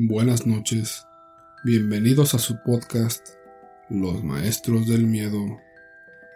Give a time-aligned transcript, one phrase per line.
[0.00, 1.08] Buenas noches.
[1.64, 3.30] Bienvenidos a su podcast
[3.90, 5.58] Los Maestros del Miedo.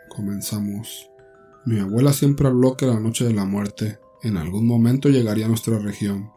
[0.08, 1.08] Comenzamos.
[1.64, 5.48] Mi abuela siempre habló que la noche de la muerte en algún momento llegaría a
[5.48, 6.32] nuestra región.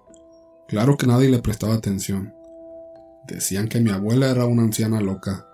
[0.67, 2.31] Claro que nadie le prestaba atención.
[3.27, 5.47] Decían que mi abuela era una anciana loca,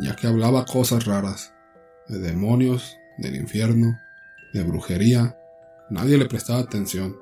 [0.00, 1.52] ya que hablaba cosas raras,
[2.08, 3.98] de demonios, del infierno,
[4.54, 5.36] de brujería.
[5.90, 7.18] Nadie le prestaba atención.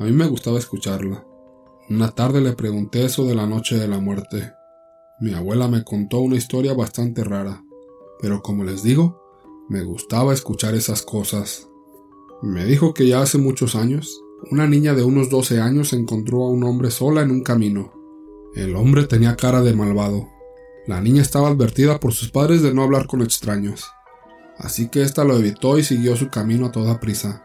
[0.00, 1.29] A mí me gustaba escucharla.
[1.90, 4.52] Una tarde le pregunté eso de la noche de la muerte.
[5.18, 7.64] Mi abuela me contó una historia bastante rara,
[8.20, 9.20] pero como les digo,
[9.68, 11.68] me gustaba escuchar esas cosas.
[12.42, 16.50] Me dijo que ya hace muchos años, una niña de unos 12 años encontró a
[16.50, 17.92] un hombre sola en un camino.
[18.54, 20.28] El hombre tenía cara de malvado.
[20.86, 23.90] La niña estaba advertida por sus padres de no hablar con extraños,
[24.58, 27.44] así que ésta lo evitó y siguió su camino a toda prisa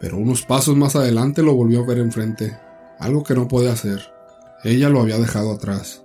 [0.00, 2.58] pero unos pasos más adelante lo volvió a ver enfrente,
[3.00, 4.12] algo que no podía hacer.
[4.62, 6.02] Ella lo había dejado atrás.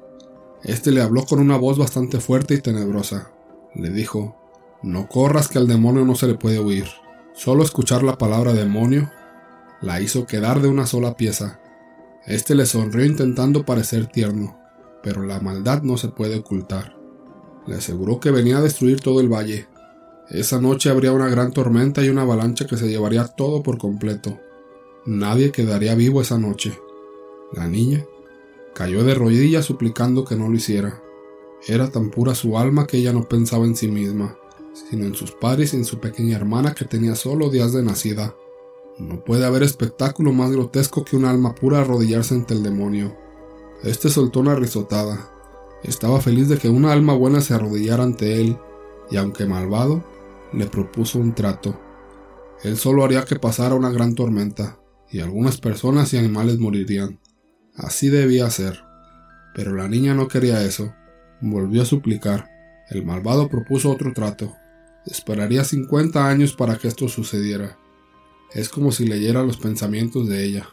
[0.63, 3.32] Este le habló con una voz bastante fuerte y tenebrosa.
[3.76, 4.35] Le dijo,
[4.82, 6.88] No corras que al demonio no se le puede huir.
[7.34, 9.12] Solo escuchar la palabra demonio
[9.82, 11.60] la hizo quedar de una sola pieza.
[12.26, 14.57] Este le sonrió intentando parecer tierno,
[15.04, 16.96] pero la maldad no se puede ocultar.
[17.68, 19.68] Le aseguró que venía a destruir todo el valle,
[20.29, 24.40] esa noche habría una gran tormenta y una avalancha que se llevaría todo por completo.
[25.05, 26.79] Nadie quedaría vivo esa noche.
[27.54, 28.05] La niña
[28.74, 31.01] cayó de rodillas suplicando que no lo hiciera.
[31.68, 34.38] Era tan pura su alma que ella no pensaba en sí misma,
[34.74, 38.35] sino en sus padres y en su pequeña hermana que tenía solo días de nacida.
[38.98, 43.16] No puede haber espectáculo más grotesco que un alma pura arrodillarse ante el demonio.
[43.84, 45.32] Este soltó una risotada.
[45.84, 48.57] Estaba feliz de que una alma buena se arrodillara ante él,
[49.12, 50.04] y aunque malvado,
[50.54, 51.77] le propuso un trato.
[52.63, 54.79] Él solo haría que pasara una gran tormenta,
[55.12, 57.20] y algunas personas y animales morirían.
[57.76, 58.84] Así debía ser.
[59.54, 60.93] Pero la niña no quería eso.
[61.41, 62.49] Volvió a suplicar.
[62.90, 64.56] El malvado propuso otro trato.
[65.06, 67.77] Esperaría 50 años para que esto sucediera.
[68.53, 70.67] Es como si leyera los pensamientos de ella.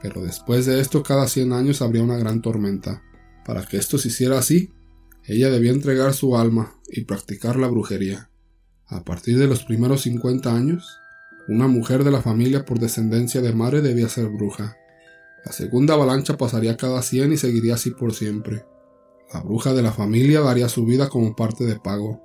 [0.00, 3.02] Pero después de esto cada 100 años habría una gran tormenta.
[3.44, 4.70] Para que esto se hiciera así,
[5.24, 8.30] ella debía entregar su alma y practicar la brujería.
[8.86, 10.98] A partir de los primeros 50 años,
[11.48, 14.76] una mujer de la familia por descendencia de madre debía ser bruja.
[15.44, 18.64] La segunda avalancha pasaría cada 100 y seguiría así por siempre.
[19.32, 22.20] La bruja de la familia daría su vida como parte de pago,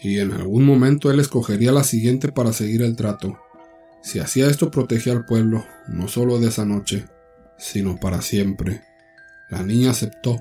[0.00, 3.38] y en algún momento él escogería la siguiente para seguir el trato.
[4.02, 7.06] Si hacía esto protegía al pueblo, no solo de esa noche,
[7.56, 8.82] sino para siempre.
[9.48, 10.40] La niña aceptó.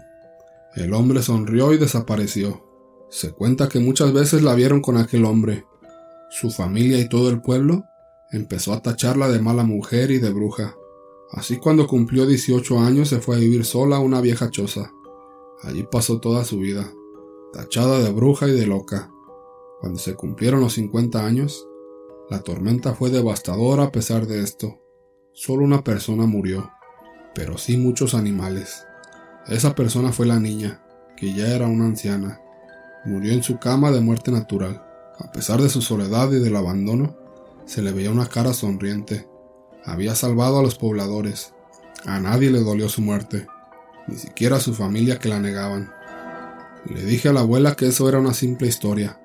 [0.75, 2.65] El hombre sonrió y desapareció.
[3.09, 5.65] Se cuenta que muchas veces la vieron con aquel hombre.
[6.29, 7.85] Su familia y todo el pueblo
[8.31, 10.75] empezó a tacharla de mala mujer y de bruja.
[11.31, 14.91] Así cuando cumplió 18 años se fue a vivir sola a una vieja choza.
[15.63, 16.91] Allí pasó toda su vida,
[17.53, 19.11] tachada de bruja y de loca.
[19.79, 21.67] Cuando se cumplieron los 50 años,
[22.29, 24.79] la tormenta fue devastadora a pesar de esto.
[25.33, 26.69] Solo una persona murió,
[27.33, 28.85] pero sí muchos animales.
[29.47, 30.83] Esa persona fue la niña,
[31.15, 32.41] que ya era una anciana.
[33.05, 34.83] Murió en su cama de muerte natural.
[35.17, 37.15] A pesar de su soledad y del abandono,
[37.65, 39.27] se le veía una cara sonriente.
[39.85, 41.53] Había salvado a los pobladores.
[42.05, 43.47] A nadie le dolió su muerte,
[44.07, 45.91] ni siquiera a su familia que la negaban.
[46.85, 49.19] Le dije a la abuela que eso era una simple historia.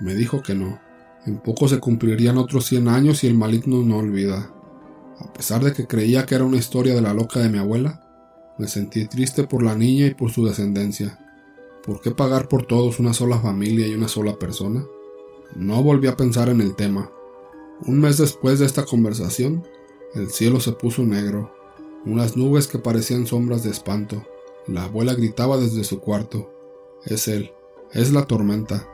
[0.00, 0.80] Me dijo que no.
[1.26, 4.52] En poco se cumplirían otros 100 años y el maligno no olvida.
[5.18, 8.00] A pesar de que creía que era una historia de la loca de mi abuela,
[8.58, 11.18] me sentí triste por la niña y por su descendencia.
[11.84, 14.84] ¿Por qué pagar por todos una sola familia y una sola persona?
[15.56, 17.10] No volví a pensar en el tema.
[17.86, 19.66] Un mes después de esta conversación,
[20.14, 21.54] el cielo se puso negro,
[22.04, 24.26] unas nubes que parecían sombras de espanto.
[24.66, 26.50] La abuela gritaba desde su cuarto.
[27.04, 27.52] Es él,
[27.92, 28.86] es la tormenta.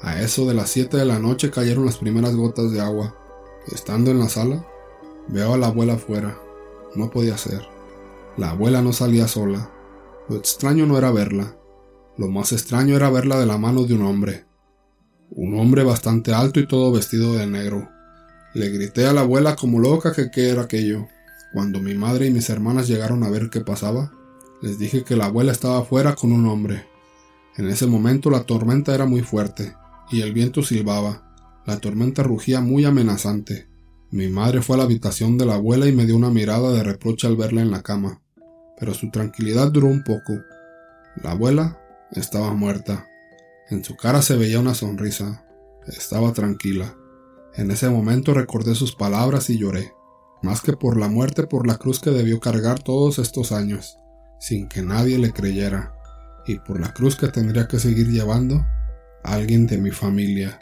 [0.00, 3.16] A eso de las siete de la noche cayeron las primeras gotas de agua.
[3.72, 4.66] Estando en la sala,
[5.28, 6.38] veo a la abuela afuera.
[6.94, 7.62] No podía ser.
[8.36, 9.70] La abuela no salía sola.
[10.28, 11.56] Lo extraño no era verla,
[12.18, 14.46] lo más extraño era verla de la mano de un hombre.
[15.28, 17.90] Un hombre bastante alto y todo vestido de negro.
[18.56, 21.08] Le grité a la abuela como loca que qué era aquello.
[21.52, 24.14] Cuando mi madre y mis hermanas llegaron a ver qué pasaba,
[24.62, 26.86] les dije que la abuela estaba afuera con un hombre.
[27.58, 29.74] En ese momento la tormenta era muy fuerte,
[30.10, 31.36] y el viento silbaba.
[31.66, 33.68] La tormenta rugía muy amenazante.
[34.10, 36.82] Mi madre fue a la habitación de la abuela y me dio una mirada de
[36.82, 38.22] reproche al verla en la cama,
[38.78, 40.32] pero su tranquilidad duró un poco.
[41.22, 41.78] La abuela
[42.10, 43.06] estaba muerta.
[43.68, 45.44] En su cara se veía una sonrisa.
[45.86, 46.96] Estaba tranquila.
[47.56, 49.94] En ese momento recordé sus palabras y lloré,
[50.42, 53.98] más que por la muerte por la cruz que debió cargar todos estos años,
[54.38, 55.94] sin que nadie le creyera,
[56.46, 58.56] y por la cruz que tendría que seguir llevando
[59.24, 60.60] a alguien de mi familia.